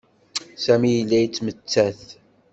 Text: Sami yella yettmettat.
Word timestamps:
Sami 0.63 0.89
yella 0.91 1.17
yettmettat. 1.19 2.03